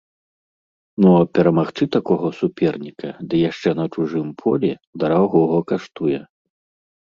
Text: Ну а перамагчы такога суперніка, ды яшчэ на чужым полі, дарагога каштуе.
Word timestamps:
Ну 1.03 1.09
а 1.17 1.27
перамагчы 1.39 1.85
такога 1.95 2.27
суперніка, 2.39 3.09
ды 3.27 3.43
яшчэ 3.51 3.69
на 3.81 3.85
чужым 3.97 4.33
полі, 4.41 4.71
дарагога 5.05 5.61
каштуе. 5.75 6.19